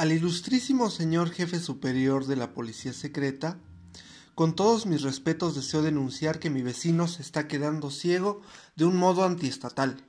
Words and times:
Al 0.00 0.12
ilustrísimo 0.12 0.88
señor 0.88 1.30
jefe 1.30 1.60
superior 1.60 2.24
de 2.24 2.34
la 2.34 2.54
policía 2.54 2.94
secreta, 2.94 3.58
con 4.34 4.54
todos 4.56 4.86
mis 4.86 5.02
respetos 5.02 5.54
deseo 5.54 5.82
denunciar 5.82 6.38
que 6.38 6.48
mi 6.48 6.62
vecino 6.62 7.06
se 7.06 7.20
está 7.20 7.46
quedando 7.48 7.90
ciego 7.90 8.40
de 8.76 8.86
un 8.86 8.96
modo 8.96 9.24
antiestatal. 9.24 10.02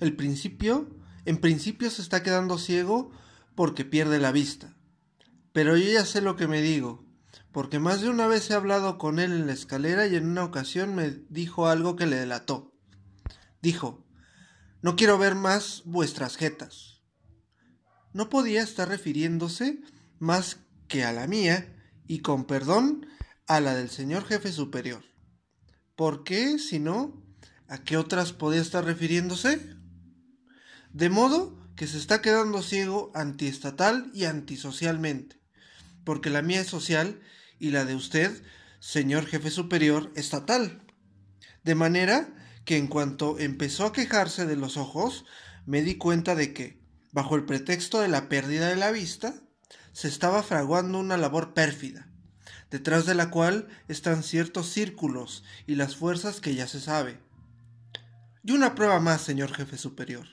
El 0.00 0.16
principio, 0.16 0.88
en 1.26 1.36
principio 1.36 1.92
se 1.92 2.02
está 2.02 2.24
quedando 2.24 2.58
ciego 2.58 3.12
porque 3.54 3.84
pierde 3.84 4.18
la 4.18 4.32
vista. 4.32 4.74
Pero 5.52 5.76
yo 5.76 5.88
ya 5.88 6.04
sé 6.04 6.20
lo 6.20 6.34
que 6.34 6.48
me 6.48 6.60
digo, 6.60 7.06
porque 7.52 7.78
más 7.78 8.00
de 8.00 8.08
una 8.10 8.26
vez 8.26 8.50
he 8.50 8.54
hablado 8.54 8.98
con 8.98 9.20
él 9.20 9.30
en 9.30 9.46
la 9.46 9.52
escalera 9.52 10.08
y 10.08 10.16
en 10.16 10.26
una 10.26 10.42
ocasión 10.42 10.96
me 10.96 11.08
dijo 11.28 11.68
algo 11.68 11.94
que 11.94 12.06
le 12.06 12.16
delató. 12.16 12.74
Dijo, 13.62 14.04
no 14.82 14.96
quiero 14.96 15.18
ver 15.18 15.36
más 15.36 15.82
vuestras 15.84 16.34
jetas 16.34 16.97
no 18.18 18.28
podía 18.28 18.62
estar 18.62 18.88
refiriéndose 18.88 19.78
más 20.18 20.56
que 20.88 21.04
a 21.04 21.12
la 21.12 21.28
mía 21.28 21.72
y 22.08 22.18
con 22.18 22.46
perdón 22.46 23.06
a 23.46 23.60
la 23.60 23.76
del 23.76 23.90
señor 23.90 24.24
jefe 24.26 24.50
superior. 24.50 25.04
¿Por 25.94 26.24
qué, 26.24 26.58
si 26.58 26.80
no, 26.80 27.22
a 27.68 27.78
qué 27.78 27.96
otras 27.96 28.32
podía 28.32 28.60
estar 28.60 28.84
refiriéndose? 28.84 29.76
De 30.92 31.10
modo 31.10 31.64
que 31.76 31.86
se 31.86 31.96
está 31.96 32.20
quedando 32.20 32.60
ciego 32.60 33.12
antiestatal 33.14 34.10
y 34.12 34.24
antisocialmente, 34.24 35.40
porque 36.02 36.28
la 36.28 36.42
mía 36.42 36.62
es 36.62 36.66
social 36.66 37.20
y 37.60 37.70
la 37.70 37.84
de 37.84 37.94
usted, 37.94 38.42
señor 38.80 39.26
jefe 39.26 39.50
superior, 39.50 40.10
estatal. 40.16 40.82
De 41.62 41.76
manera 41.76 42.34
que 42.64 42.78
en 42.78 42.88
cuanto 42.88 43.38
empezó 43.38 43.86
a 43.86 43.92
quejarse 43.92 44.44
de 44.44 44.56
los 44.56 44.76
ojos, 44.76 45.24
me 45.66 45.82
di 45.82 45.98
cuenta 45.98 46.34
de 46.34 46.52
que, 46.52 46.87
bajo 47.18 47.34
el 47.34 47.44
pretexto 47.44 47.98
de 48.00 48.06
la 48.06 48.28
pérdida 48.28 48.68
de 48.68 48.76
la 48.76 48.92
vista, 48.92 49.34
se 49.90 50.06
estaba 50.06 50.44
fraguando 50.44 51.00
una 51.00 51.16
labor 51.16 51.52
pérfida, 51.52 52.06
detrás 52.70 53.06
de 53.06 53.16
la 53.16 53.28
cual 53.28 53.66
están 53.88 54.22
ciertos 54.22 54.68
círculos 54.68 55.42
y 55.66 55.74
las 55.74 55.96
fuerzas 55.96 56.40
que 56.40 56.54
ya 56.54 56.68
se 56.68 56.80
sabe. 56.80 57.18
Y 58.44 58.52
una 58.52 58.76
prueba 58.76 59.00
más, 59.00 59.20
señor 59.20 59.52
jefe 59.52 59.78
superior. 59.78 60.28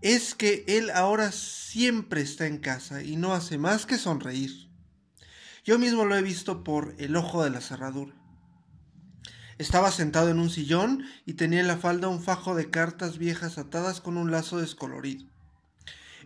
Es 0.00 0.34
que 0.34 0.64
él 0.66 0.88
ahora 0.88 1.30
siempre 1.30 2.22
está 2.22 2.46
en 2.46 2.56
casa 2.56 3.02
y 3.02 3.16
no 3.16 3.34
hace 3.34 3.58
más 3.58 3.84
que 3.84 3.98
sonreír. 3.98 4.70
Yo 5.62 5.78
mismo 5.78 6.06
lo 6.06 6.16
he 6.16 6.22
visto 6.22 6.64
por 6.64 6.94
el 6.96 7.16
ojo 7.16 7.44
de 7.44 7.50
la 7.50 7.60
cerradura. 7.60 8.14
Estaba 9.58 9.90
sentado 9.90 10.30
en 10.30 10.38
un 10.38 10.48
sillón 10.48 11.04
y 11.26 11.34
tenía 11.34 11.60
en 11.60 11.68
la 11.68 11.76
falda 11.76 12.08
un 12.08 12.22
fajo 12.22 12.54
de 12.54 12.70
cartas 12.70 13.18
viejas 13.18 13.58
atadas 13.58 14.00
con 14.00 14.16
un 14.16 14.30
lazo 14.30 14.56
descolorido. 14.56 15.35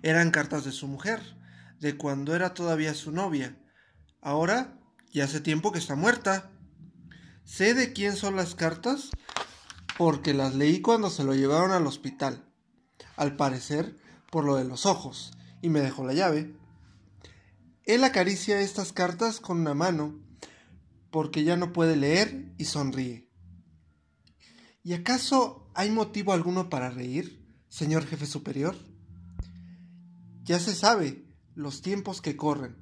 Eran 0.02 0.30
cartas 0.30 0.64
de 0.64 0.72
su 0.72 0.86
mujer, 0.86 1.20
de 1.80 1.96
cuando 1.96 2.34
era 2.34 2.54
todavía 2.54 2.94
su 2.94 3.12
novia. 3.12 3.56
Ahora 4.20 4.78
ya 5.12 5.24
hace 5.24 5.40
tiempo 5.40 5.72
que 5.72 5.78
está 5.78 5.94
muerta. 5.94 6.50
Sé 7.44 7.74
de 7.74 7.92
quién 7.92 8.16
son 8.16 8.36
las 8.36 8.54
cartas 8.54 9.10
porque 10.00 10.32
las 10.32 10.54
leí 10.54 10.80
cuando 10.80 11.10
se 11.10 11.24
lo 11.24 11.34
llevaron 11.34 11.72
al 11.72 11.86
hospital. 11.86 12.46
Al 13.16 13.36
parecer, 13.36 13.98
por 14.30 14.44
lo 14.44 14.56
de 14.56 14.64
los 14.64 14.86
ojos, 14.86 15.32
y 15.60 15.68
me 15.68 15.80
dejó 15.80 16.06
la 16.06 16.14
llave. 16.14 16.54
Él 17.84 18.04
acaricia 18.04 18.60
estas 18.60 18.94
cartas 18.94 19.40
con 19.40 19.60
una 19.60 19.74
mano, 19.74 20.18
porque 21.10 21.44
ya 21.44 21.58
no 21.58 21.74
puede 21.74 21.96
leer 21.96 22.52
y 22.56 22.64
sonríe. 22.64 23.28
¿Y 24.82 24.94
acaso 24.94 25.70
hay 25.74 25.90
motivo 25.90 26.32
alguno 26.32 26.70
para 26.70 26.88
reír, 26.88 27.46
señor 27.68 28.06
jefe 28.06 28.24
superior? 28.24 28.76
Ya 30.42 30.58
se 30.58 30.74
sabe 30.74 31.26
los 31.54 31.82
tiempos 31.82 32.22
que 32.22 32.36
corren. 32.36 32.76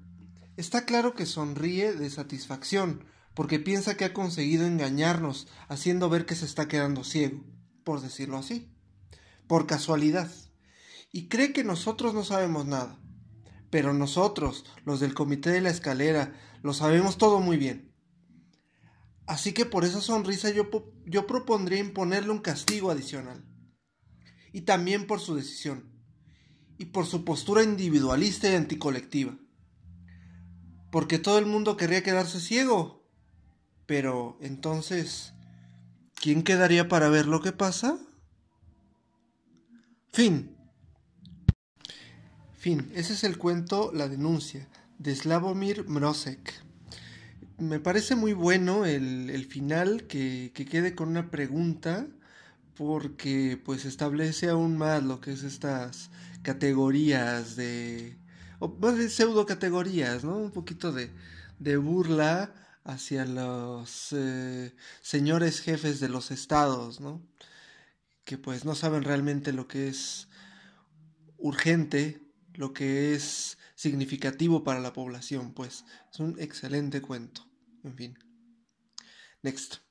Está 0.56 0.84
claro 0.84 1.14
que 1.14 1.26
sonríe 1.26 1.92
de 1.92 2.08
satisfacción, 2.08 3.04
porque 3.34 3.58
piensa 3.58 3.96
que 3.96 4.04
ha 4.04 4.12
conseguido 4.12 4.66
engañarnos, 4.66 5.48
haciendo 5.68 6.08
ver 6.08 6.24
que 6.24 6.36
se 6.36 6.44
está 6.44 6.68
quedando 6.68 7.04
ciego, 7.04 7.44
por 7.84 8.00
decirlo 8.00 8.38
así, 8.38 8.70
por 9.46 9.66
casualidad. 9.66 10.30
Y 11.12 11.28
cree 11.28 11.52
que 11.52 11.64
nosotros 11.64 12.14
no 12.14 12.24
sabemos 12.24 12.66
nada. 12.66 12.98
Pero 13.70 13.92
nosotros, 13.92 14.64
los 14.84 15.00
del 15.00 15.14
comité 15.14 15.50
de 15.50 15.60
la 15.60 15.70
escalera, 15.70 16.34
lo 16.62 16.72
sabemos 16.72 17.18
todo 17.18 17.40
muy 17.40 17.56
bien. 17.56 17.92
Así 19.26 19.52
que 19.52 19.66
por 19.66 19.84
esa 19.84 20.00
sonrisa 20.00 20.50
yo, 20.50 20.70
yo 21.04 21.26
propondría 21.26 21.80
imponerle 21.80 22.30
un 22.30 22.38
castigo 22.38 22.90
adicional. 22.90 23.44
Y 24.52 24.62
también 24.62 25.06
por 25.06 25.20
su 25.20 25.34
decisión 25.34 25.97
y 26.78 26.86
por 26.86 27.06
su 27.06 27.24
postura 27.24 27.62
individualista 27.62 28.48
y 28.48 28.54
anticolectiva. 28.54 29.36
Porque 30.90 31.18
todo 31.18 31.38
el 31.38 31.46
mundo 31.46 31.76
querría 31.76 32.02
quedarse 32.02 32.40
ciego. 32.40 33.04
Pero 33.86 34.38
entonces, 34.40 35.34
¿quién 36.14 36.42
quedaría 36.42 36.88
para 36.88 37.08
ver 37.08 37.26
lo 37.26 37.42
que 37.42 37.52
pasa? 37.52 37.98
Fin. 40.12 40.56
Fin. 42.56 42.90
Ese 42.94 43.12
es 43.12 43.24
el 43.24 43.38
cuento 43.38 43.90
La 43.92 44.08
denuncia 44.08 44.68
de 44.98 45.14
Slavomir 45.14 45.88
Mrosek. 45.88 46.54
Me 47.58 47.80
parece 47.80 48.14
muy 48.14 48.34
bueno 48.34 48.84
el, 48.84 49.44
final 49.46 50.06
que, 50.06 50.52
que 50.54 50.64
quede 50.64 50.94
con 50.94 51.08
una 51.08 51.30
pregunta 51.30 52.06
porque 52.76 53.60
pues 53.64 53.84
establece 53.84 54.48
aún 54.48 54.78
más 54.78 55.02
lo 55.02 55.20
que 55.20 55.32
es 55.32 55.42
estas 55.42 56.10
categorías 56.48 57.56
de, 57.56 58.16
más 58.80 58.96
bien 58.96 59.10
pseudo 59.10 59.44
categorías, 59.44 60.24
¿no? 60.24 60.38
Un 60.38 60.50
poquito 60.50 60.92
de, 60.92 61.10
de 61.58 61.76
burla 61.76 62.54
hacia 62.84 63.26
los 63.26 64.14
eh, 64.16 64.74
señores 65.02 65.60
jefes 65.60 66.00
de 66.00 66.08
los 66.08 66.30
estados, 66.30 67.00
¿no? 67.00 67.22
Que 68.24 68.38
pues 68.38 68.64
no 68.64 68.74
saben 68.74 69.02
realmente 69.02 69.52
lo 69.52 69.68
que 69.68 69.88
es 69.88 70.28
urgente, 71.36 72.22
lo 72.54 72.72
que 72.72 73.14
es 73.14 73.58
significativo 73.74 74.64
para 74.64 74.80
la 74.80 74.94
población, 74.94 75.52
pues 75.52 75.84
es 76.10 76.18
un 76.18 76.34
excelente 76.40 77.02
cuento. 77.02 77.46
En 77.84 77.94
fin. 77.94 78.18
Next. 79.42 79.87